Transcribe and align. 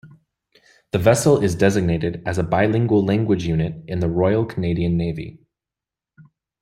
The 0.93 0.97
vessel 0.97 1.43
is 1.43 1.53
designated 1.53 2.23
as 2.25 2.39
a 2.39 2.43
Bilingual 2.43 3.05
Language 3.05 3.45
Unit 3.45 3.83
in 3.87 3.99
the 3.99 4.09
Royal 4.09 4.47
Canadian 4.47 4.97
Navy. 4.97 5.37